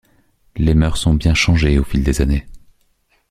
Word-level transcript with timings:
Les 0.57 0.73
mœurs 0.73 1.05
ont 1.05 1.13
bien 1.13 1.35
changé 1.35 1.77
au 1.77 1.83
fil 1.83 2.03
des 2.03 2.21
années. 2.23 2.47